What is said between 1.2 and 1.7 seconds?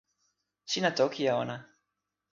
e ona.